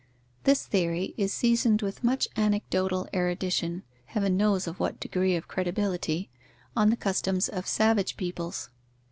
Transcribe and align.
This 0.45 0.65
theory 0.65 1.13
is 1.15 1.31
seasoned 1.31 1.83
with 1.83 2.03
much 2.03 2.27
anecdotal 2.35 3.07
erudition, 3.13 3.83
Heaven 4.07 4.35
knows 4.35 4.65
of 4.65 4.79
what 4.79 4.99
degree 4.99 5.35
of 5.35 5.47
credibility! 5.47 6.31
on 6.75 6.89
the 6.89 6.97
customs 6.97 7.47
of 7.47 7.67
savage 7.67 8.17
peoples. 8.17 8.71